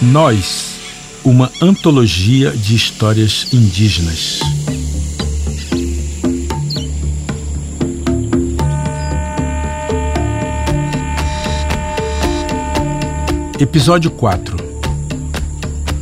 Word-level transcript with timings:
Nós, 0.00 0.78
uma 1.24 1.50
antologia 1.60 2.52
de 2.52 2.76
histórias 2.76 3.52
indígenas. 3.52 4.38
Episódio 13.58 14.12
4 14.12 14.56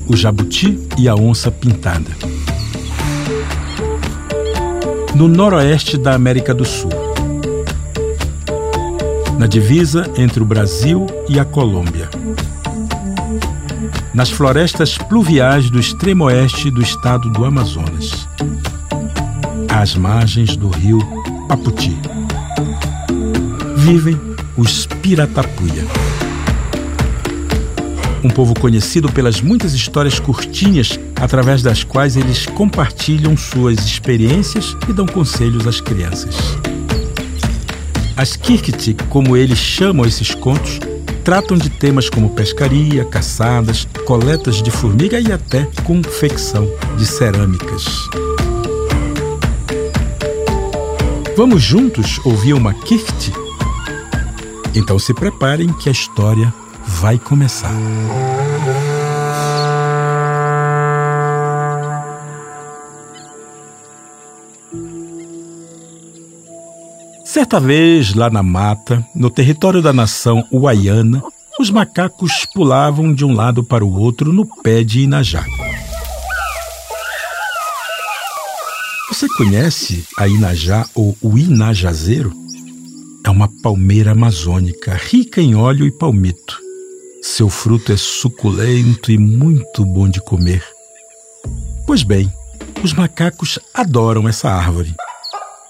O 0.06 0.14
Jabuti 0.14 0.78
e 0.98 1.08
a 1.08 1.14
Onça 1.14 1.50
Pintada. 1.50 2.10
No 5.14 5.26
noroeste 5.26 5.96
da 5.96 6.14
América 6.14 6.52
do 6.54 6.66
Sul, 6.66 7.01
na 9.42 9.48
divisa 9.48 10.08
entre 10.16 10.40
o 10.40 10.46
Brasil 10.46 11.04
e 11.28 11.40
a 11.40 11.44
Colômbia 11.44 12.08
nas 14.14 14.30
florestas 14.30 14.96
pluviais 14.96 15.68
do 15.68 15.80
extremo 15.80 16.26
oeste 16.26 16.70
do 16.70 16.80
estado 16.80 17.28
do 17.28 17.44
Amazonas, 17.44 18.28
às 19.68 19.96
margens 19.96 20.56
do 20.56 20.68
rio 20.68 21.00
Paputi. 21.48 21.98
Vivem 23.78 24.16
os 24.56 24.86
Piratapuia. 24.86 25.86
Um 28.22 28.28
povo 28.28 28.54
conhecido 28.54 29.10
pelas 29.10 29.40
muitas 29.40 29.74
histórias 29.74 30.20
curtinhas 30.20 31.00
através 31.20 31.62
das 31.62 31.82
quais 31.82 32.16
eles 32.16 32.46
compartilham 32.46 33.36
suas 33.36 33.80
experiências 33.80 34.76
e 34.88 34.92
dão 34.92 35.06
conselhos 35.06 35.66
às 35.66 35.80
crianças. 35.80 36.36
As 38.16 38.36
Kirkiti, 38.36 38.94
como 39.08 39.36
eles 39.36 39.58
chamam 39.58 40.04
esses 40.04 40.34
contos, 40.34 40.78
tratam 41.24 41.56
de 41.56 41.70
temas 41.70 42.10
como 42.10 42.30
pescaria, 42.30 43.04
caçadas, 43.04 43.86
coletas 44.04 44.62
de 44.62 44.70
formiga 44.70 45.18
e 45.18 45.32
até 45.32 45.68
confecção 45.84 46.68
de 46.98 47.06
cerâmicas. 47.06 47.84
Vamos 51.36 51.62
juntos 51.62 52.20
ouvir 52.24 52.52
uma 52.52 52.74
Kift? 52.74 53.32
Então 54.74 54.98
se 54.98 55.14
preparem 55.14 55.72
que 55.72 55.88
a 55.88 55.92
história 55.92 56.52
vai 56.86 57.18
começar. 57.18 57.72
Certa 67.32 67.58
vez, 67.58 68.12
lá 68.12 68.28
na 68.28 68.42
mata, 68.42 69.02
no 69.14 69.30
território 69.30 69.80
da 69.80 69.90
nação 69.90 70.46
Uaiana, 70.52 71.22
os 71.58 71.70
macacos 71.70 72.44
pulavam 72.52 73.14
de 73.14 73.24
um 73.24 73.32
lado 73.32 73.64
para 73.64 73.82
o 73.82 73.98
outro 73.98 74.34
no 74.34 74.44
pé 74.62 74.84
de 74.84 75.00
Inajá. 75.00 75.42
Você 79.08 79.26
conhece 79.28 80.06
a 80.18 80.28
Inajá 80.28 80.84
ou 80.94 81.16
o 81.22 81.38
Inajazeiro? 81.38 82.34
É 83.24 83.30
uma 83.30 83.48
palmeira 83.62 84.12
amazônica 84.12 84.92
rica 84.92 85.40
em 85.40 85.54
óleo 85.54 85.86
e 85.86 85.90
palmito. 85.90 86.58
Seu 87.22 87.48
fruto 87.48 87.94
é 87.94 87.96
suculento 87.96 89.10
e 89.10 89.16
muito 89.16 89.86
bom 89.86 90.06
de 90.06 90.20
comer. 90.20 90.62
Pois 91.86 92.02
bem, 92.02 92.30
os 92.84 92.92
macacos 92.92 93.58
adoram 93.72 94.28
essa 94.28 94.50
árvore. 94.50 94.94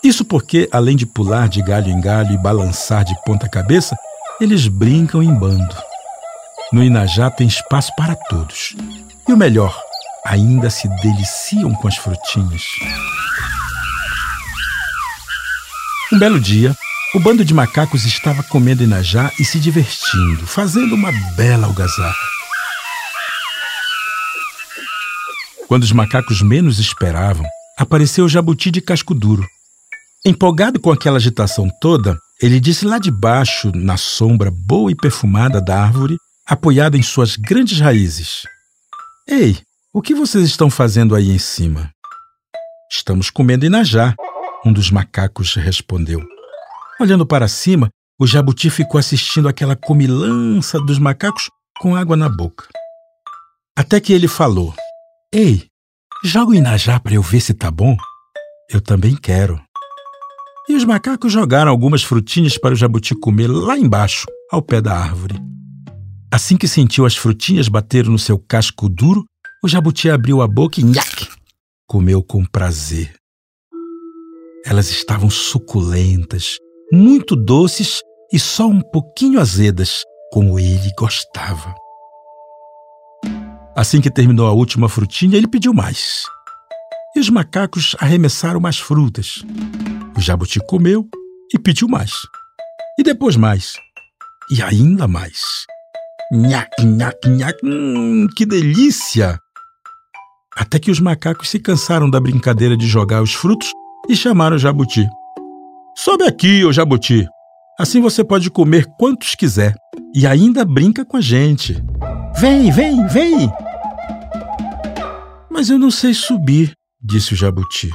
Isso 0.02 0.24
porque, 0.24 0.68
além 0.72 0.96
de 0.96 1.06
pular 1.06 1.48
de 1.48 1.62
galho 1.62 1.88
em 1.88 2.00
galho 2.00 2.32
e 2.32 2.38
balançar 2.38 3.04
de 3.04 3.14
ponta 3.24 3.48
cabeça, 3.48 3.96
eles 4.40 4.66
brincam 4.66 5.22
em 5.22 5.32
bando. 5.32 5.76
No 6.72 6.82
Inajá 6.82 7.30
tem 7.30 7.46
espaço 7.46 7.92
para 7.96 8.16
todos. 8.16 8.74
E 9.28 9.32
o 9.32 9.36
melhor, 9.36 9.80
ainda 10.26 10.70
se 10.70 10.88
deliciam 11.00 11.72
com 11.74 11.86
as 11.86 11.96
frutinhas. 11.96 12.62
Um 16.12 16.18
belo 16.18 16.40
dia, 16.40 16.76
o 17.14 17.20
bando 17.20 17.44
de 17.44 17.54
macacos 17.54 18.04
estava 18.04 18.42
comendo 18.42 18.82
Inajá 18.82 19.30
e 19.38 19.44
se 19.44 19.60
divertindo, 19.60 20.46
fazendo 20.48 20.96
uma 20.96 21.12
bela 21.36 21.68
algazarra. 21.68 22.32
Quando 25.68 25.84
os 25.84 25.92
macacos 25.92 26.42
menos 26.42 26.80
esperavam, 26.80 27.46
apareceu 27.78 28.24
o 28.24 28.28
jabuti 28.28 28.70
de 28.70 28.80
casco 28.80 29.14
duro, 29.14 29.46
Empolgado 30.24 30.78
com 30.78 30.92
aquela 30.92 31.16
agitação 31.16 31.68
toda, 31.80 32.16
ele 32.40 32.60
disse 32.60 32.84
lá 32.86 33.00
de 33.00 33.10
baixo, 33.10 33.72
na 33.74 33.96
sombra 33.96 34.52
boa 34.52 34.88
e 34.88 34.94
perfumada 34.94 35.60
da 35.60 35.82
árvore, 35.82 36.16
apoiado 36.46 36.96
em 36.96 37.02
suas 37.02 37.34
grandes 37.34 37.80
raízes: 37.80 38.44
Ei, 39.26 39.58
o 39.92 40.00
que 40.00 40.14
vocês 40.14 40.44
estão 40.44 40.70
fazendo 40.70 41.16
aí 41.16 41.32
em 41.32 41.40
cima? 41.40 41.90
Estamos 42.88 43.30
comendo 43.30 43.66
inajá, 43.66 44.14
um 44.64 44.72
dos 44.72 44.92
macacos 44.92 45.56
respondeu. 45.56 46.24
Olhando 47.00 47.26
para 47.26 47.48
cima, 47.48 47.90
o 48.16 48.24
jabuti 48.24 48.70
ficou 48.70 49.00
assistindo 49.00 49.48
aquela 49.48 49.74
comilança 49.74 50.78
dos 50.78 51.00
macacos 51.00 51.50
com 51.80 51.96
água 51.96 52.16
na 52.16 52.28
boca. 52.28 52.68
Até 53.76 54.00
que 54.00 54.12
ele 54.12 54.28
falou: 54.28 54.72
Ei, 55.34 55.66
joga 56.22 56.52
o 56.52 56.54
inajá 56.54 57.00
para 57.00 57.14
eu 57.14 57.22
ver 57.22 57.40
se 57.40 57.52
tá 57.52 57.72
bom. 57.72 57.96
Eu 58.70 58.80
também 58.80 59.16
quero. 59.16 59.60
E 60.68 60.74
os 60.74 60.84
macacos 60.84 61.32
jogaram 61.32 61.70
algumas 61.70 62.02
frutinhas 62.02 62.56
para 62.56 62.72
o 62.72 62.76
jabuti 62.76 63.14
comer 63.14 63.48
lá 63.48 63.76
embaixo, 63.76 64.26
ao 64.50 64.62
pé 64.62 64.80
da 64.80 64.96
árvore. 64.96 65.34
Assim 66.30 66.56
que 66.56 66.68
sentiu 66.68 67.04
as 67.04 67.16
frutinhas 67.16 67.68
bater 67.68 68.06
no 68.06 68.18
seu 68.18 68.38
casco 68.38 68.88
duro, 68.88 69.24
o 69.62 69.68
jabuti 69.68 70.08
abriu 70.08 70.40
a 70.40 70.48
boca 70.48 70.80
e 70.80 70.84
nhaque, 70.84 71.28
comeu 71.86 72.22
com 72.22 72.44
prazer. 72.44 73.12
Elas 74.64 74.88
estavam 74.90 75.28
suculentas, 75.28 76.56
muito 76.92 77.34
doces 77.34 78.00
e 78.32 78.38
só 78.38 78.66
um 78.66 78.80
pouquinho 78.80 79.40
azedas, 79.40 80.02
como 80.32 80.58
ele 80.58 80.90
gostava. 80.96 81.74
Assim 83.76 84.00
que 84.00 84.10
terminou 84.10 84.46
a 84.46 84.52
última 84.52 84.88
frutinha, 84.88 85.36
ele 85.36 85.48
pediu 85.48 85.74
mais. 85.74 86.24
E 87.16 87.20
os 87.20 87.28
macacos 87.28 87.96
arremessaram 87.98 88.60
mais 88.60 88.78
frutas. 88.78 89.44
O 90.22 90.24
jabuti 90.24 90.60
comeu 90.60 91.08
e 91.52 91.58
pediu 91.58 91.88
mais. 91.88 92.12
E 92.96 93.02
depois 93.02 93.34
mais. 93.34 93.74
E 94.52 94.62
ainda 94.62 95.08
mais. 95.08 95.66
Nhac, 96.30 96.70
nhac, 96.80 97.28
nhac. 97.28 97.58
Hum, 97.64 98.28
que 98.36 98.46
delícia! 98.46 99.36
Até 100.56 100.78
que 100.78 100.92
os 100.92 101.00
macacos 101.00 101.48
se 101.48 101.58
cansaram 101.58 102.08
da 102.08 102.20
brincadeira 102.20 102.76
de 102.76 102.86
jogar 102.86 103.20
os 103.20 103.34
frutos 103.34 103.72
e 104.08 104.14
chamaram 104.14 104.54
o 104.54 104.60
jabuti. 104.60 105.04
Sobe 105.96 106.22
aqui, 106.22 106.64
ô 106.64 106.72
jabuti. 106.72 107.26
Assim 107.76 108.00
você 108.00 108.22
pode 108.22 108.48
comer 108.48 108.86
quantos 109.00 109.34
quiser 109.34 109.74
e 110.14 110.24
ainda 110.24 110.64
brinca 110.64 111.04
com 111.04 111.16
a 111.16 111.20
gente. 111.20 111.82
Vem, 112.38 112.70
vem, 112.70 113.04
vem! 113.08 113.52
Mas 115.50 115.68
eu 115.68 115.80
não 115.80 115.90
sei 115.90 116.14
subir, 116.14 116.76
disse 117.02 117.32
o 117.32 117.36
jabuti. 117.36 117.90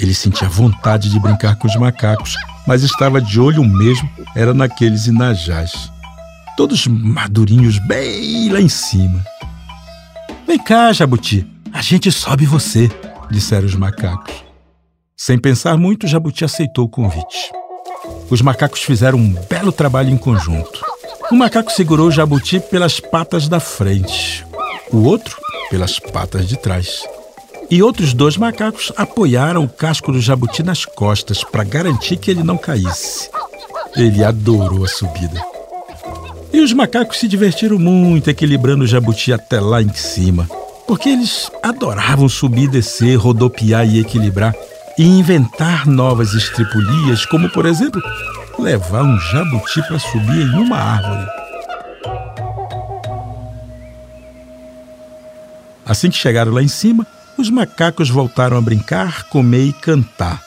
Ele 0.00 0.14
sentia 0.14 0.48
vontade 0.48 1.10
de 1.10 1.20
brincar 1.20 1.56
com 1.56 1.68
os 1.68 1.76
macacos, 1.76 2.34
mas 2.66 2.82
estava 2.82 3.20
de 3.20 3.38
olho 3.38 3.62
mesmo, 3.62 4.08
era 4.34 4.54
naqueles 4.54 5.06
inajás. 5.06 5.92
Todos 6.56 6.86
madurinhos 6.86 7.78
bem 7.78 8.48
lá 8.48 8.60
em 8.60 8.68
cima. 8.68 9.22
Vem 10.46 10.58
cá, 10.58 10.90
Jabuti, 10.90 11.46
a 11.70 11.82
gente 11.82 12.10
sobe 12.10 12.46
você, 12.46 12.90
disseram 13.30 13.66
os 13.66 13.74
macacos. 13.74 14.42
Sem 15.14 15.38
pensar 15.38 15.76
muito, 15.76 16.06
Jabuti 16.06 16.46
aceitou 16.46 16.86
o 16.86 16.88
convite. 16.88 17.52
Os 18.30 18.40
macacos 18.40 18.80
fizeram 18.80 19.18
um 19.18 19.34
belo 19.50 19.70
trabalho 19.70 20.08
em 20.08 20.16
conjunto. 20.16 20.82
Um 21.30 21.36
macaco 21.36 21.70
segurou 21.70 22.08
o 22.08 22.10
Jabuti 22.10 22.58
pelas 22.58 22.98
patas 22.98 23.48
da 23.48 23.60
frente, 23.60 24.46
o 24.90 25.02
outro 25.04 25.36
pelas 25.68 25.98
patas 25.98 26.48
de 26.48 26.56
trás. 26.56 27.02
E 27.70 27.82
outros 27.84 28.12
dois 28.12 28.36
macacos 28.36 28.92
apoiaram 28.96 29.62
o 29.62 29.68
casco 29.68 30.10
do 30.10 30.20
jabuti 30.20 30.60
nas 30.60 30.84
costas 30.84 31.44
para 31.44 31.62
garantir 31.62 32.16
que 32.16 32.28
ele 32.28 32.42
não 32.42 32.58
caísse. 32.58 33.30
Ele 33.94 34.24
adorou 34.24 34.84
a 34.84 34.88
subida. 34.88 35.40
E 36.52 36.60
os 36.60 36.72
macacos 36.72 37.20
se 37.20 37.28
divertiram 37.28 37.78
muito 37.78 38.28
equilibrando 38.28 38.82
o 38.82 38.86
jabuti 38.88 39.32
até 39.32 39.60
lá 39.60 39.80
em 39.80 39.94
cima, 39.94 40.48
porque 40.84 41.08
eles 41.08 41.48
adoravam 41.62 42.28
subir, 42.28 42.68
descer, 42.68 43.14
rodopiar 43.14 43.86
e 43.86 44.00
equilibrar 44.00 44.52
e 44.98 45.04
inventar 45.04 45.86
novas 45.86 46.34
estripulias, 46.34 47.24
como 47.24 47.48
por 47.50 47.66
exemplo, 47.66 48.02
levar 48.58 49.04
um 49.04 49.16
jabuti 49.20 49.80
para 49.86 50.00
subir 50.00 50.42
em 50.42 50.58
uma 50.58 50.76
árvore. 50.76 51.26
Assim 55.86 56.10
que 56.10 56.16
chegaram 56.16 56.52
lá 56.52 56.62
em 56.62 56.68
cima, 56.68 57.06
os 57.40 57.48
macacos 57.50 58.10
voltaram 58.10 58.58
a 58.58 58.60
brincar, 58.60 59.24
comer 59.24 59.64
e 59.64 59.72
cantar. 59.72 60.42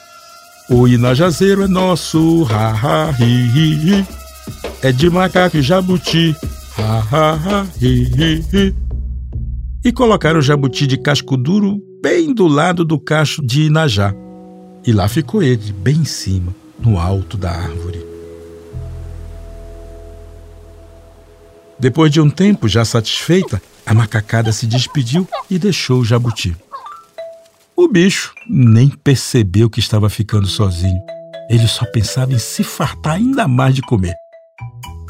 O 0.70 0.86
Inajazeiro 0.86 1.64
é 1.64 1.68
nosso, 1.68 2.44
ha 2.44 2.70
ha 2.70 3.10
hi 3.10 3.24
hi 3.24 3.74
hi. 3.74 4.06
É 4.80 4.92
de 4.92 5.10
macaco 5.10 5.56
e 5.56 5.62
jabuti, 5.62 6.34
ha 6.78 7.00
ha 7.10 7.32
ha 7.32 7.66
hi 7.80 8.04
hi 8.04 8.44
hi. 8.52 8.74
E 9.84 9.92
colocaram 9.92 10.38
o 10.38 10.42
jabuti 10.42 10.86
de 10.86 10.96
casco 10.96 11.36
duro 11.36 11.82
bem 12.00 12.32
do 12.32 12.46
lado 12.46 12.84
do 12.84 12.98
cacho 12.98 13.44
de 13.44 13.64
Inajá. 13.64 14.14
E 14.86 14.92
lá 14.92 15.08
ficou 15.08 15.42
ele, 15.42 15.72
bem 15.72 15.96
em 15.96 16.04
cima, 16.04 16.54
no 16.78 16.98
alto 16.98 17.36
da 17.36 17.50
árvore. 17.50 18.04
Depois 21.78 22.10
de 22.10 22.20
um 22.20 22.30
tempo, 22.30 22.68
já 22.68 22.84
satisfeita, 22.84 23.60
a 23.84 23.92
macacada 23.92 24.52
se 24.52 24.66
despediu 24.66 25.26
e 25.50 25.58
deixou 25.58 26.00
o 26.00 26.04
jabuti. 26.04 26.56
O 27.76 27.88
bicho 27.88 28.32
nem 28.48 28.88
percebeu 28.88 29.68
que 29.68 29.80
estava 29.80 30.08
ficando 30.08 30.46
sozinho. 30.46 31.00
Ele 31.50 31.66
só 31.66 31.84
pensava 31.86 32.32
em 32.32 32.38
se 32.38 32.62
fartar 32.62 33.14
ainda 33.14 33.48
mais 33.48 33.74
de 33.74 33.82
comer. 33.82 34.14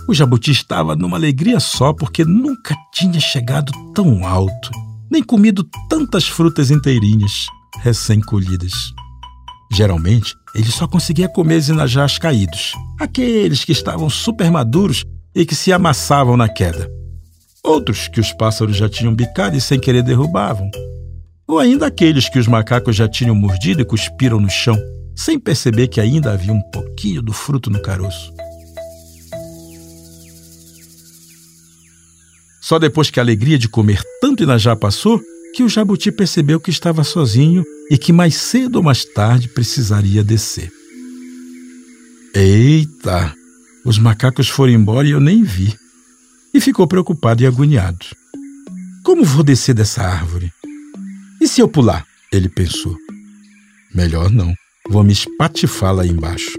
O 0.09 0.15
jabuti 0.15 0.51
estava 0.51 0.97
numa 0.97 1.17
alegria 1.17 1.61
só 1.61 1.93
porque 1.93 2.25
nunca 2.25 2.75
tinha 2.93 3.21
chegado 3.21 3.71
tão 3.95 4.27
alto, 4.27 4.71
nem 5.11 5.23
comido 5.23 5.69
tantas 5.89 6.27
frutas 6.27 6.71
inteirinhas, 6.71 7.47
recém-colhidas. 7.81 8.73
Geralmente, 9.71 10.35
ele 10.55 10.71
só 10.71 10.89
conseguia 10.89 11.29
comer 11.29 11.61
zinajás 11.61 12.17
caídos, 12.17 12.73
aqueles 12.99 13.65
que 13.65 13.73
estavam 13.73 14.09
super 14.09 14.51
maduros 14.51 15.05
e 15.35 15.45
que 15.45 15.55
se 15.55 15.73
amassavam 15.73 16.37
na 16.37 16.49
queda. 16.49 16.91
Outros 17.63 18.09
que 18.09 18.21
os 18.21 18.33
pássaros 18.33 18.77
já 18.77 18.89
tinham 18.89 19.15
bicado 19.15 19.57
e 19.57 19.61
sem 19.61 19.79
querer 19.79 20.03
derrubavam. 20.03 20.71
Ou 21.47 21.59
ainda 21.59 21.87
aqueles 21.87 22.29
que 22.29 22.39
os 22.39 22.47
macacos 22.47 22.97
já 22.97 23.09
tinham 23.09 23.35
mordido 23.35 23.83
e 23.83 23.85
cuspiram 23.85 24.41
no 24.41 24.49
chão, 24.49 24.77
sem 25.15 25.39
perceber 25.39 25.89
que 25.89 26.01
ainda 26.01 26.33
havia 26.33 26.53
um 26.53 26.63
pouquinho 26.71 27.23
do 27.23 27.33
fruto 27.33 27.71
no 27.71 27.81
caroço. 27.81 28.33
Só 32.61 32.79
depois 32.79 33.11
que 33.11 33.21
a 33.21 33.23
alegria 33.23 33.59
de 33.59 33.69
comer 33.69 34.03
tanto 34.23 34.43
inajá 34.43 34.75
passou, 34.75 35.21
que 35.55 35.63
o 35.63 35.69
jabuti 35.69 36.11
percebeu 36.11 36.59
que 36.59 36.71
estava 36.71 37.05
sozinho 37.05 37.63
e 37.91 37.99
que 37.99 38.13
mais 38.13 38.37
cedo 38.37 38.77
ou 38.77 38.83
mais 38.83 39.05
tarde 39.05 39.49
precisaria 39.49 40.25
descer. 40.25 40.73
Eita! 42.35 43.35
Os 43.85 43.99
macacos 43.99 44.49
foram 44.49 44.73
embora 44.73 45.07
e 45.07 45.11
eu 45.11 45.21
nem 45.21 45.45
vi. 45.45 45.77
E 46.55 46.61
ficou 46.61 46.87
preocupado 46.89 47.43
e 47.43 47.47
agoniado. 47.47 48.07
Como 49.05 49.25
vou 49.25 49.45
descer 49.45 49.75
dessa 49.75 50.03
árvore? 50.03 50.51
E 51.45 51.47
se 51.47 51.61
eu 51.61 51.69
pular? 51.69 52.07
Ele 52.33 52.49
pensou. 52.49 52.97
Melhor 53.95 54.31
não. 54.31 54.55
Vou 54.89 55.05
me 55.05 55.13
espatifar 55.13 55.95
lá 55.95 56.07
embaixo. 56.07 56.51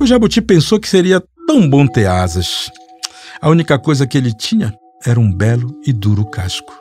O 0.00 0.04
jabuti 0.04 0.42
pensou 0.42 0.80
que 0.80 0.88
seria 0.88 1.22
tão 1.46 1.70
bom 1.70 1.86
ter 1.86 2.06
asas. 2.06 2.68
A 3.40 3.48
única 3.48 3.78
coisa 3.78 4.04
que 4.04 4.18
ele 4.18 4.34
tinha 4.34 4.76
era 5.04 5.20
um 5.20 5.32
belo 5.32 5.80
e 5.86 5.92
duro 5.92 6.28
casco. 6.28 6.76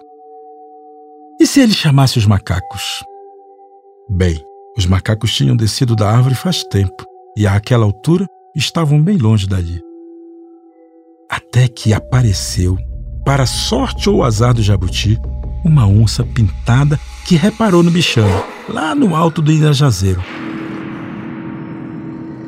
E 1.40 1.46
se 1.46 1.60
ele 1.60 1.72
chamasse 1.72 2.18
os 2.18 2.26
macacos? 2.26 3.04
Bem, 4.10 4.44
os 4.76 4.88
macacos 4.88 5.36
tinham 5.36 5.56
descido 5.56 5.96
da 5.96 6.10
árvore 6.10 6.34
faz 6.34 6.64
tempo 6.64 7.06
e 7.38 7.46
àquela 7.46 7.86
altura 7.86 8.26
estavam 8.56 9.00
bem 9.00 9.18
longe 9.18 9.48
dali. 9.48 9.80
Até 11.30 11.68
que 11.68 11.94
apareceu, 11.94 12.76
para 13.24 13.46
sorte 13.46 14.10
ou 14.10 14.24
azar 14.24 14.56
do 14.56 14.64
jabuti, 14.64 15.20
uma 15.66 15.88
onça 15.88 16.24
pintada 16.24 17.00
que 17.26 17.36
reparou 17.36 17.82
no 17.82 17.90
bichão, 17.90 18.30
lá 18.70 18.94
no 18.94 19.16
alto 19.16 19.42
do 19.42 19.52
Irajazeiro. 19.52 20.24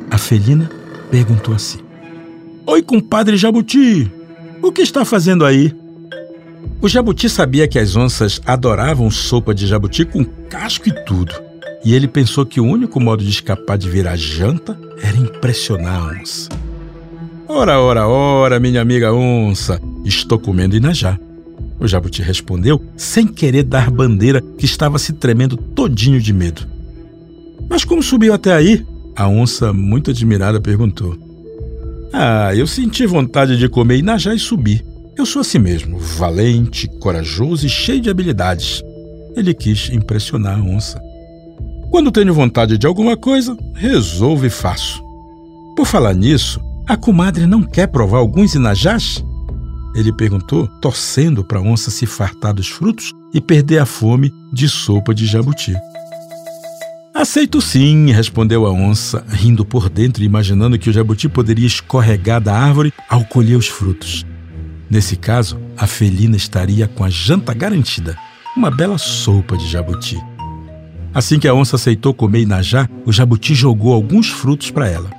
A 0.08 0.16
felina 0.16 0.70
perguntou 1.10 1.52
assim: 1.52 1.80
Oi, 2.64 2.80
compadre 2.80 3.36
Jabuti, 3.36 4.10
o 4.62 4.70
que 4.70 4.82
está 4.82 5.04
fazendo 5.04 5.44
aí? 5.44 5.74
O 6.80 6.88
jabuti 6.88 7.28
sabia 7.28 7.66
que 7.66 7.76
as 7.76 7.96
onças 7.96 8.40
adoravam 8.46 9.10
sopa 9.10 9.52
de 9.52 9.66
jabuti 9.66 10.04
com 10.04 10.24
casco 10.24 10.88
e 10.88 10.92
tudo. 11.04 11.34
E 11.84 11.92
ele 11.92 12.06
pensou 12.06 12.46
que 12.46 12.60
o 12.60 12.64
único 12.64 13.00
modo 13.00 13.24
de 13.24 13.30
escapar 13.30 13.76
de 13.76 13.90
virar 13.90 14.14
janta 14.16 14.78
era 15.02 15.16
impressionar 15.16 16.00
a 16.00 16.20
onça. 16.20 16.48
Ora, 17.48 17.80
ora, 17.80 18.06
ora, 18.06 18.60
minha 18.60 18.80
amiga 18.80 19.12
onça, 19.12 19.80
estou 20.04 20.38
comendo 20.38 20.76
inajá. 20.76 21.18
O 21.80 21.86
jabuti 21.86 22.22
respondeu, 22.22 22.82
sem 22.96 23.26
querer 23.26 23.62
dar 23.62 23.90
bandeira, 23.90 24.40
que 24.40 24.64
estava 24.64 24.98
se 24.98 25.12
tremendo 25.12 25.56
todinho 25.56 26.20
de 26.20 26.32
medo. 26.32 26.66
Mas 27.68 27.84
como 27.84 28.02
subiu 28.02 28.32
até 28.32 28.52
aí? 28.52 28.84
A 29.14 29.28
onça, 29.28 29.72
muito 29.72 30.10
admirada, 30.10 30.60
perguntou. 30.60 31.16
Ah, 32.12 32.54
eu 32.54 32.66
senti 32.66 33.06
vontade 33.06 33.56
de 33.56 33.68
comer 33.68 33.98
inajá 33.98 34.34
e 34.34 34.38
subi. 34.38 34.84
Eu 35.16 35.26
sou 35.26 35.40
assim 35.40 35.58
mesmo, 35.58 35.98
valente, 35.98 36.88
corajoso 37.00 37.66
e 37.66 37.68
cheio 37.68 38.00
de 38.00 38.08
habilidades. 38.08 38.82
Ele 39.36 39.52
quis 39.52 39.90
impressionar 39.90 40.58
a 40.58 40.62
onça. 40.62 41.00
Quando 41.90 42.12
tenho 42.12 42.32
vontade 42.32 42.78
de 42.78 42.86
alguma 42.86 43.16
coisa, 43.16 43.56
resolvo 43.74 44.46
e 44.46 44.50
faço. 44.50 45.02
Por 45.76 45.86
falar 45.86 46.14
nisso, 46.14 46.60
a 46.86 46.96
comadre 46.96 47.46
não 47.46 47.62
quer 47.62 47.88
provar 47.88 48.18
alguns 48.18 48.54
inajás? 48.54 49.24
Ele 49.98 50.12
perguntou, 50.12 50.68
torcendo 50.80 51.42
para 51.42 51.58
a 51.58 51.60
onça 51.60 51.90
se 51.90 52.06
fartar 52.06 52.54
dos 52.54 52.68
frutos 52.68 53.12
e 53.34 53.40
perder 53.40 53.78
a 53.78 53.84
fome 53.84 54.32
de 54.52 54.68
sopa 54.68 55.12
de 55.12 55.26
jabuti. 55.26 55.74
Aceito 57.12 57.60
sim, 57.60 58.12
respondeu 58.12 58.64
a 58.64 58.70
onça, 58.70 59.24
rindo 59.28 59.64
por 59.64 59.88
dentro 59.88 60.22
e 60.22 60.26
imaginando 60.26 60.78
que 60.78 60.88
o 60.88 60.92
jabuti 60.92 61.28
poderia 61.28 61.66
escorregar 61.66 62.40
da 62.40 62.56
árvore 62.56 62.92
ao 63.08 63.24
colher 63.24 63.58
os 63.58 63.66
frutos. 63.66 64.24
Nesse 64.88 65.16
caso, 65.16 65.58
a 65.76 65.84
felina 65.84 66.36
estaria 66.36 66.86
com 66.86 67.02
a 67.02 67.10
janta 67.10 67.52
garantida, 67.52 68.16
uma 68.56 68.70
bela 68.70 68.98
sopa 68.98 69.58
de 69.58 69.66
jabuti. 69.66 70.16
Assim 71.12 71.40
que 71.40 71.48
a 71.48 71.54
onça 71.54 71.74
aceitou 71.74 72.14
comer 72.14 72.42
Inajá, 72.42 72.88
o 73.04 73.12
jabuti 73.12 73.52
jogou 73.52 73.92
alguns 73.92 74.28
frutos 74.28 74.70
para 74.70 74.88
ela. 74.88 75.10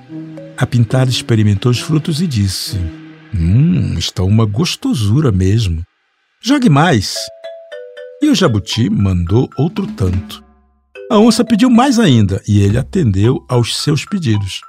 A 0.58 0.66
pintada 0.66 1.10
experimentou 1.10 1.70
os 1.70 1.80
frutos 1.80 2.22
e 2.22 2.28
disse: 2.28 2.80
Hum, 3.34 3.98
está 3.98 4.24
uma 4.24 4.46
gostosura 4.46 5.32
mesmo. 5.32 5.84
Jogue 6.42 6.70
mais. 6.70 7.16
E 8.22 8.30
o 8.30 8.36
jabuti 8.36 8.90
mandou 8.90 9.50
outro 9.58 9.88
tanto. 9.88 10.44
A 11.12 11.18
onça 11.18 11.44
pediu 11.44 11.70
mais 11.70 11.98
ainda 12.00 12.42
e 12.48 12.62
ele 12.62 12.78
atendeu 12.78 13.44
aos 13.50 13.78
seus 13.78 14.06
pedidos. 14.06 14.62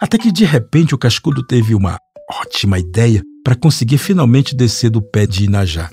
Até 0.00 0.18
que 0.18 0.32
de 0.32 0.44
repente 0.44 0.94
o 0.94 0.98
cascudo 0.98 1.42
teve 1.46 1.74
uma 1.74 1.98
ótima 2.30 2.78
ideia 2.78 3.22
para 3.44 3.54
conseguir 3.54 3.98
finalmente 3.98 4.56
descer 4.56 4.90
do 4.90 5.02
pé 5.02 5.26
de 5.26 5.44
Inajá. 5.44 5.90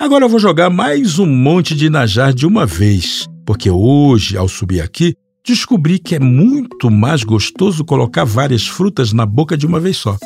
Agora 0.00 0.24
eu 0.24 0.28
vou 0.28 0.38
jogar 0.38 0.70
mais 0.70 1.18
um 1.18 1.26
monte 1.26 1.74
de 1.74 1.86
Inajá 1.86 2.30
de 2.30 2.46
uma 2.46 2.64
vez, 2.64 3.26
porque 3.44 3.68
hoje, 3.68 4.36
ao 4.36 4.48
subir 4.48 4.80
aqui, 4.80 5.14
descobri 5.44 5.98
que 5.98 6.14
é 6.14 6.20
muito 6.20 6.88
mais 6.88 7.24
gostoso 7.24 7.84
colocar 7.84 8.24
várias 8.24 8.66
frutas 8.66 9.12
na 9.12 9.26
boca 9.26 9.56
de 9.56 9.66
uma 9.66 9.80
vez 9.80 9.96
só. 9.96 10.16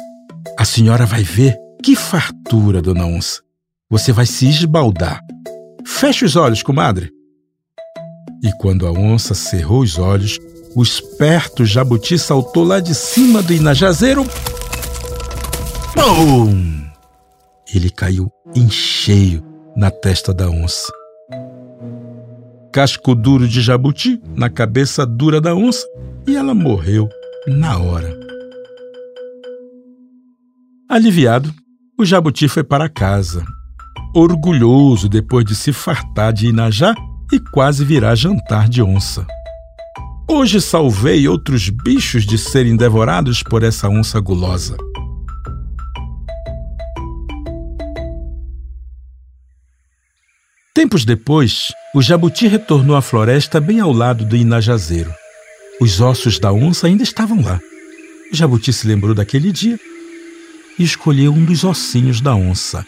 A 0.62 0.64
senhora 0.64 1.04
vai 1.04 1.25
ver 1.25 1.59
que 1.83 1.97
fartura, 1.97 2.81
dona 2.81 3.04
onça. 3.04 3.40
Você 3.90 4.12
vai 4.12 4.25
se 4.25 4.49
esbaldar. 4.49 5.21
Feche 5.85 6.25
os 6.25 6.37
olhos, 6.37 6.62
comadre. 6.62 7.11
E 8.45 8.52
quando 8.61 8.87
a 8.87 8.92
onça 8.92 9.35
cerrou 9.35 9.81
os 9.81 9.99
olhos, 9.99 10.38
o 10.76 10.81
esperto 10.81 11.66
jabuti 11.66 12.16
saltou 12.16 12.62
lá 12.62 12.78
de 12.78 12.95
cima 12.95 13.42
do 13.42 13.52
inajazeiro. 13.52 14.25
Pum! 15.97 16.87
Ele 17.75 17.90
caiu 17.90 18.31
em 18.54 18.71
cheio 18.71 19.45
na 19.76 19.90
testa 19.90 20.33
da 20.33 20.49
onça 20.49 20.92
casco 22.71 23.14
duro 23.14 23.47
de 23.47 23.61
jabuti 23.61 24.19
na 24.35 24.49
cabeça 24.49 25.04
dura 25.04 25.42
da 25.42 25.54
onça 25.54 25.87
e 26.26 26.37
ela 26.37 26.54
morreu 26.54 27.07
na 27.47 27.78
hora. 27.78 28.31
Aliviado, 30.92 31.50
o 31.99 32.04
jabuti 32.04 32.46
foi 32.49 32.62
para 32.62 32.87
casa, 32.87 33.42
orgulhoso 34.14 35.08
depois 35.08 35.42
de 35.42 35.56
se 35.56 35.72
fartar 35.72 36.34
de 36.34 36.49
Inajá 36.49 36.94
e 37.32 37.40
quase 37.40 37.82
virar 37.82 38.14
jantar 38.14 38.68
de 38.68 38.82
onça. 38.82 39.26
Hoje 40.28 40.61
salvei 40.61 41.26
outros 41.26 41.70
bichos 41.70 42.26
de 42.26 42.37
serem 42.37 42.76
devorados 42.76 43.42
por 43.42 43.62
essa 43.62 43.88
onça 43.88 44.20
gulosa. 44.20 44.76
Tempos 50.75 51.06
depois, 51.06 51.72
o 51.94 52.02
jabuti 52.02 52.46
retornou 52.46 52.96
à 52.96 53.00
floresta 53.00 53.58
bem 53.62 53.80
ao 53.80 53.94
lado 53.94 54.26
do 54.26 54.37
inajazeiro. 54.37 55.11
Os 55.80 56.02
ossos 56.02 56.38
da 56.38 56.52
onça 56.52 56.87
ainda 56.87 57.02
estavam 57.02 57.40
lá. 57.40 57.58
O 58.30 58.37
jabuti 58.37 58.75
se 58.75 58.87
lembrou 58.87 59.14
daquele 59.14 59.50
dia 59.50 59.78
escolheu 60.82 61.32
um 61.32 61.44
dos 61.44 61.64
ossinhos 61.64 62.20
da 62.20 62.34
onça. 62.34 62.84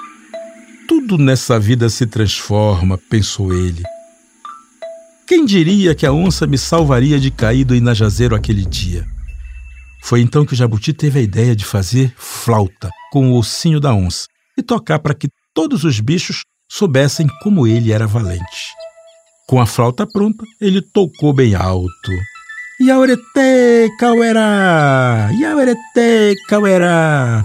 Tudo 0.88 1.16
nessa 1.16 1.58
vida 1.58 1.88
se 1.88 2.06
transforma, 2.06 2.98
pensou 3.10 3.52
ele. 3.52 3.82
Quem 5.26 5.44
diria 5.44 5.94
que 5.94 6.04
a 6.04 6.12
onça 6.12 6.46
me 6.46 6.58
salvaria 6.58 7.18
de 7.18 7.30
cair 7.30 7.64
do 7.64 7.74
inajazeiro 7.74 8.34
aquele 8.34 8.64
dia? 8.64 9.06
Foi 10.02 10.20
então 10.20 10.44
que 10.44 10.52
o 10.52 10.56
jabuti 10.56 10.92
teve 10.92 11.18
a 11.18 11.22
ideia 11.22 11.56
de 11.56 11.64
fazer 11.64 12.12
flauta 12.18 12.90
com 13.10 13.30
o 13.30 13.38
ossinho 13.38 13.80
da 13.80 13.94
onça 13.94 14.26
e 14.56 14.62
tocar 14.62 14.98
para 14.98 15.14
que 15.14 15.28
todos 15.54 15.82
os 15.82 15.98
bichos 15.98 16.42
soubessem 16.70 17.26
como 17.42 17.66
ele 17.66 17.90
era 17.90 18.06
valente. 18.06 18.74
Com 19.48 19.60
a 19.60 19.66
flauta 19.66 20.06
pronta, 20.06 20.44
ele 20.60 20.82
tocou 20.82 21.32
bem 21.32 21.54
alto. 21.54 22.12
Yaurete 22.80 23.90
Cauerá! 23.98 25.30
Yaurete 25.40 26.34
Cauerá! 26.48 27.42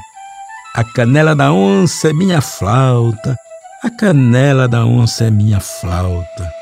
A 0.75 0.83
canela 0.83 1.35
da 1.35 1.51
onça 1.51 2.09
é 2.09 2.13
minha 2.13 2.41
flauta, 2.41 3.35
a 3.83 3.89
canela 3.89 4.67
da 4.67 4.85
onça 4.85 5.23
é 5.23 5.31
minha 5.31 5.59
flauta. 5.59 6.53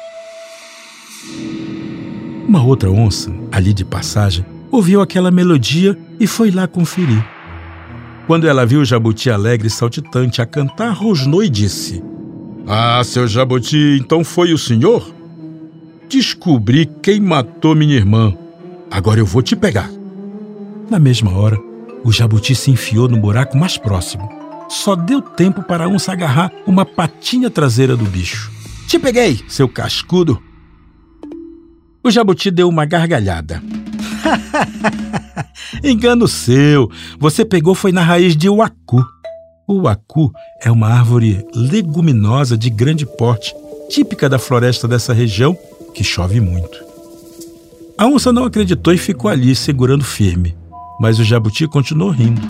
Uma 2.48 2.64
outra 2.64 2.90
onça, 2.90 3.30
ali 3.52 3.74
de 3.74 3.84
passagem, 3.84 4.46
ouviu 4.72 5.02
aquela 5.02 5.30
melodia 5.30 5.98
e 6.18 6.26
foi 6.26 6.52
lá 6.52 6.68
conferir. 6.68 7.22
Quando 8.26 8.48
ela 8.48 8.66
viu 8.66 8.80
o 8.80 8.86
jabuti 8.86 9.30
alegre 9.30 9.68
e 9.68 9.72
saltitante 9.72 10.42
a 10.42 10.46
cantar, 10.46 10.94
rosnou 10.94 11.44
e 11.44 11.50
disse: 11.50 12.02
Ah, 12.66 13.02
seu 13.04 13.28
jabuti, 13.28 14.00
então 14.02 14.24
foi 14.24 14.54
o 14.54 14.58
senhor? 14.58 15.14
Descobri 16.08 16.86
quem 17.04 17.20
matou 17.20 17.76
minha 17.76 17.96
irmã. 17.96 18.34
Agora 18.90 19.20
eu 19.20 19.26
vou 19.26 19.42
te 19.42 19.56
pegar. 19.56 19.92
Na 20.90 20.98
mesma 20.98 21.38
hora, 21.38 21.67
o 22.08 22.12
jabuti 22.14 22.56
se 22.56 22.72
enfiou 22.72 23.10
no 23.10 23.18
buraco 23.18 23.58
mais 23.58 23.78
próximo. 23.78 24.30
Só 24.70 24.96
deu 24.96 25.22
tempo 25.22 25.62
para 25.62 25.84
a 25.84 25.88
onça 25.90 26.14
agarrar 26.14 26.50
uma 26.66 26.86
patinha 26.86 27.50
traseira 27.50 27.98
do 27.98 28.06
bicho. 28.06 28.50
Te 28.88 28.98
peguei, 28.98 29.44
seu 29.50 29.68
cascudo! 29.68 30.42
O 32.02 32.10
jabuti 32.10 32.50
deu 32.50 32.70
uma 32.70 32.86
gargalhada. 32.86 33.62
Engano 35.84 36.30
seu. 36.30 36.90
Você 37.20 37.44
pegou 37.44 37.76
foi 37.76 37.92
na 37.92 38.02
raiz 38.02 38.38
de 38.38 38.48
uacu. 38.48 39.06
O 39.68 39.82
uacu 39.82 40.32
é 40.62 40.72
uma 40.72 40.88
árvore 40.88 41.46
leguminosa 41.54 42.58
de 42.58 42.70
grande 42.70 43.06
porte, 43.06 43.54
típica 43.90 44.30
da 44.30 44.40
floresta 44.40 44.88
dessa 44.88 45.12
região, 45.12 45.58
que 45.94 46.06
chove 46.06 46.40
muito. 46.40 46.82
A 47.98 48.08
onça 48.08 48.32
não 48.32 48.46
acreditou 48.46 48.94
e 48.94 48.98
ficou 48.98 49.30
ali, 49.30 49.54
segurando 49.54 50.06
firme. 50.06 50.56
Mas 51.00 51.20
o 51.20 51.24
jabuti 51.24 51.68
continuou 51.68 52.12
rindo. 52.12 52.42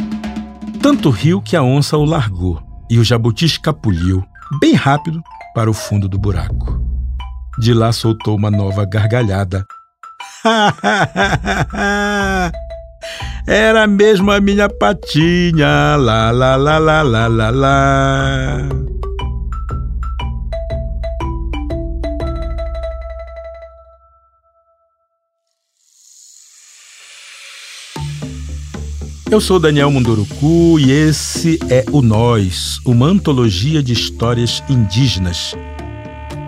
Tanto 0.82 1.10
riu 1.10 1.42
que 1.42 1.56
a 1.56 1.64
onça 1.64 1.98
o 1.98 2.06
largou 2.06 2.62
e 2.90 3.00
o 3.00 3.04
jabuti 3.04 3.46
escapuliu, 3.46 4.24
bem 4.60 4.74
rápido, 4.74 5.22
para 5.54 5.70
o 5.70 5.74
fundo 5.74 6.08
do 6.08 6.18
buraco. 6.18 6.82
De 7.60 7.74
lá 7.74 7.92
soltou 7.92 8.36
uma 8.36 8.52
nova 8.52 8.86
gargalhada 8.86 9.66
Era 13.48 13.88
mesmo 13.88 14.32
a 14.32 14.42
minha 14.42 14.70
patinha. 14.70 15.96
Lá, 15.98 16.32
lá, 16.32 16.56
lá, 16.56 16.78
lá, 16.78 17.02
lá, 17.02 17.28
lá, 17.28 17.50
lá. 17.50 18.58
Eu 29.30 29.42
sou 29.42 29.60
Daniel 29.60 29.92
Munduruku 29.92 30.80
e 30.80 30.90
esse 30.90 31.60
é 31.70 31.84
o 31.92 32.02
Nós, 32.02 32.80
uma 32.86 33.08
antologia 33.08 33.84
de 33.84 33.92
histórias 33.92 34.64
indígenas. 34.70 35.54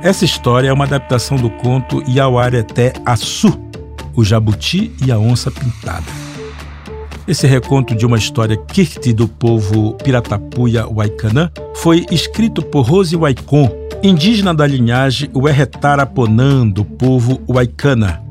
Essa 0.01 0.24
história 0.24 0.69
é 0.69 0.74
uma 0.74 0.86
adaptação 0.86 1.36
do 1.36 1.50
conto 1.50 2.01
Yauareté 2.09 2.93
Assu, 3.05 3.59
o 4.15 4.24
Jabuti 4.24 4.93
e 5.05 5.12
a 5.12 5.19
Onça 5.19 5.51
Pintada. 5.51 6.05
Esse 7.27 7.45
reconto 7.45 7.93
de 7.93 8.05
uma 8.05 8.17
história 8.17 8.55
Kirti 8.55 9.12
do 9.12 9.27
povo 9.27 9.95
Piratapuia 9.95 10.88
Waikanã 10.88 11.51
foi 11.75 12.05
escrito 12.09 12.62
por 12.62 12.83
Rose 12.88 13.15
Waikon, 13.15 13.69
indígena 14.01 14.53
da 14.53 14.65
linhagem 14.65 15.29
Uerretaraponã 15.36 16.65
do 16.65 16.86
povo 16.86 17.41
Waikana. 17.45 18.28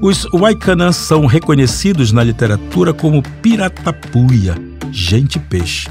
Os 0.00 0.28
Waikanã 0.32 0.92
são 0.92 1.26
reconhecidos 1.26 2.12
na 2.12 2.22
literatura 2.22 2.94
como 2.94 3.20
Piratapuia, 3.42 4.54
gente-peixe. 4.92 5.88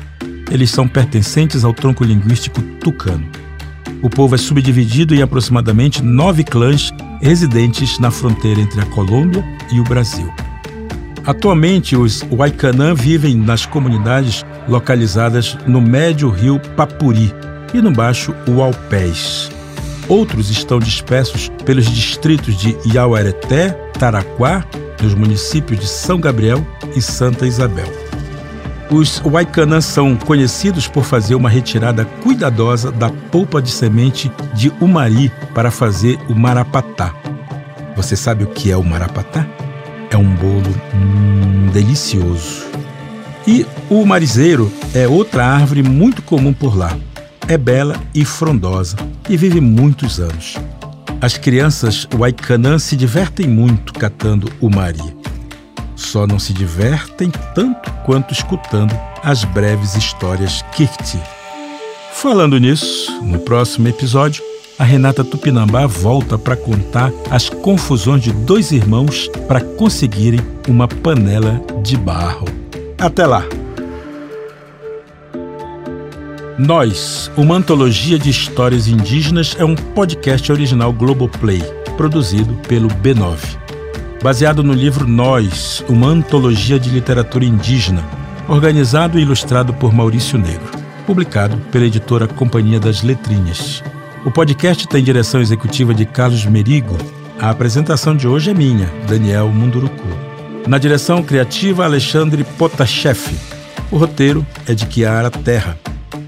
Eles 0.49 0.71
são 0.71 0.87
pertencentes 0.87 1.65
ao 1.65 1.73
tronco 1.73 2.05
linguístico 2.05 2.61
tucano. 2.79 3.27
O 4.01 4.09
povo 4.09 4.35
é 4.35 4.37
subdividido 4.37 5.13
em 5.13 5.21
aproximadamente 5.21 6.01
nove 6.01 6.45
clãs 6.45 6.89
residentes 7.21 7.99
na 7.99 8.09
fronteira 8.09 8.61
entre 8.61 8.79
a 8.79 8.85
Colômbia 8.85 9.43
e 9.73 9.79
o 9.81 9.83
Brasil. 9.83 10.31
Atualmente, 11.25 11.97
os 11.97 12.23
Waikanã 12.31 12.93
vivem 12.93 13.35
nas 13.35 13.65
comunidades 13.65 14.45
localizadas 14.69 15.57
no 15.67 15.81
médio 15.81 16.29
rio 16.29 16.61
Papuri 16.77 17.33
e 17.73 17.81
no 17.81 17.91
baixo 17.91 18.33
Uaupés. 18.47 19.56
Outros 20.09 20.49
estão 20.49 20.79
dispersos 20.79 21.49
pelos 21.65 21.85
distritos 21.85 22.55
de 22.55 22.77
Iauereté, 22.85 23.69
Taraquá, 23.99 24.65
nos 25.01 25.13
municípios 25.13 25.79
de 25.79 25.87
São 25.87 26.19
Gabriel 26.19 26.65
e 26.95 27.01
Santa 27.01 27.45
Isabel. 27.45 27.87
Os 28.89 29.21
Waikanã 29.25 29.81
são 29.81 30.15
conhecidos 30.15 30.87
por 30.87 31.03
fazer 31.03 31.35
uma 31.35 31.49
retirada 31.49 32.05
cuidadosa 32.23 32.89
da 32.89 33.09
polpa 33.09 33.61
de 33.61 33.69
semente 33.69 34.31
de 34.53 34.71
umari 34.79 35.29
para 35.53 35.69
fazer 35.69 36.17
o 36.29 36.33
marapatá. 36.33 37.13
Você 37.97 38.15
sabe 38.15 38.45
o 38.45 38.47
que 38.47 38.71
é 38.71 38.77
o 38.77 38.83
marapatá? 38.83 39.45
É 40.09 40.15
um 40.15 40.33
bolo 40.35 40.73
hum, 40.93 41.67
delicioso. 41.73 42.65
E 43.45 43.65
o 43.89 44.05
marizeiro 44.05 44.71
é 44.93 45.05
outra 45.05 45.45
árvore 45.45 45.83
muito 45.83 46.21
comum 46.21 46.53
por 46.53 46.77
lá. 46.77 46.95
É 47.47 47.57
bela 47.57 47.95
e 48.13 48.25
frondosa 48.25 48.97
e 49.29 49.37
vive 49.37 49.61
muitos 49.61 50.19
anos. 50.19 50.55
As 51.21 51.37
crianças 51.37 52.07
Waikanã 52.13 52.77
se 52.77 52.95
divertem 52.95 53.47
muito 53.47 53.93
catando 53.93 54.51
o 54.61 54.69
mari 54.69 55.17
só 55.97 56.25
não 56.25 56.39
se 56.39 56.53
divertem 56.53 57.31
tanto 57.53 57.91
quanto 58.05 58.33
escutando 58.33 58.97
as 59.23 59.43
breves 59.43 59.95
histórias 59.95 60.63
Kirti. 60.71 61.19
Falando 62.13 62.57
nisso, 62.57 63.11
no 63.23 63.39
próximo 63.39 63.87
episódio, 63.87 64.43
a 64.79 64.83
Renata 64.83 65.23
Tupinambá 65.23 65.85
volta 65.87 66.37
para 66.37 66.55
contar 66.55 67.11
as 67.29 67.49
confusões 67.49 68.23
de 68.23 68.31
dois 68.31 68.71
irmãos 68.71 69.27
para 69.47 69.59
conseguirem 69.59 70.39
uma 70.67 70.87
panela 70.87 71.61
de 71.83 71.97
barro. 71.97 72.45
Até 72.97 73.25
lá! 73.25 73.43
Nós, 76.57 77.31
uma 77.37 77.55
antologia 77.55 78.17
de 78.17 78.29
histórias 78.29 78.87
indígenas, 78.87 79.55
é 79.59 79.63
um 79.63 79.75
podcast 79.75 80.51
original 80.51 80.91
Globoplay, 80.91 81.61
produzido 81.95 82.53
pelo 82.67 82.87
B9 82.87 83.67
baseado 84.21 84.63
no 84.63 84.73
livro 84.73 85.07
Nós, 85.07 85.83
uma 85.87 86.07
antologia 86.07 86.79
de 86.79 86.89
literatura 86.89 87.45
indígena, 87.45 88.03
organizado 88.47 89.19
e 89.19 89.21
ilustrado 89.21 89.73
por 89.73 89.93
Maurício 89.93 90.37
Negro, 90.37 90.71
publicado 91.05 91.57
pela 91.71 91.85
editora 91.85 92.27
Companhia 92.27 92.79
das 92.79 93.03
Letrinhas. 93.03 93.83
O 94.25 94.31
podcast 94.31 94.87
tem 94.87 95.03
direção 95.03 95.39
executiva 95.39 95.93
de 95.93 96.05
Carlos 96.05 96.45
Merigo. 96.45 96.97
A 97.39 97.49
apresentação 97.49 98.15
de 98.15 98.27
hoje 98.27 98.51
é 98.51 98.53
minha, 98.53 98.91
Daniel 99.07 99.47
Munduruku. 99.49 100.07
Na 100.67 100.77
direção 100.77 101.23
criativa, 101.23 101.85
Alexandre 101.85 102.43
Potachef. 102.43 103.33
O 103.89 103.97
roteiro 103.97 104.45
é 104.67 104.73
de 104.73 104.91
Chiara 104.91 105.29
Terra. 105.29 105.77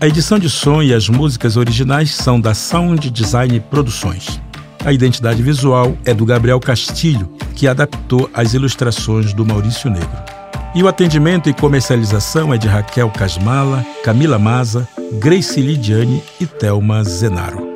A 0.02 0.08
edição 0.08 0.40
de 0.40 0.50
som 0.50 0.82
e 0.82 0.94
as 0.94 1.10
músicas 1.10 1.58
originais 1.58 2.12
são 2.12 2.40
da 2.40 2.54
Sound 2.54 3.10
Design 3.10 3.60
Produções. 3.60 4.42
A 4.84 4.94
identidade 4.94 5.42
visual 5.42 5.98
é 6.06 6.14
do 6.14 6.26
Gabriel 6.26 6.60
Castilho, 6.60 7.32
que 7.56 7.68
adaptou 7.68 8.30
as 8.34 8.54
ilustrações 8.54 9.34
do 9.34 9.46
Maurício 9.46 9.90
Negro. 9.90 10.10
E 10.74 10.84
o 10.84 10.88
atendimento 10.88 11.50
e 11.50 11.54
comercialização 11.54 12.54
é 12.54 12.58
de 12.58 12.68
Raquel 12.68 13.10
Casmala, 13.10 13.86
Camila 14.04 14.40
Maza, 14.40 14.88
Grace 15.20 15.60
Lidiane 15.60 16.24
e 16.40 16.46
Thelma 16.46 17.04
Zenaro. 17.04 17.69